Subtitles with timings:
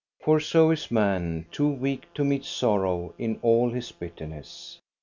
[0.19, 4.79] For so is man, tod weak to meet sorrow in all its bitterness!